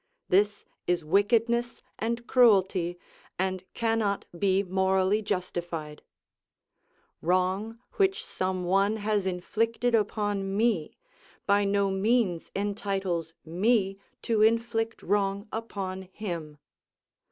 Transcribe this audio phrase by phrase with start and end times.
[0.29, 2.97] This is wickedness and cruelty,
[3.37, 6.01] and cannot be morally justified.
[7.21, 10.97] Wrong which some one has inflicted upon me
[11.45, 16.57] by no means entitles me to inflict wrong upon him.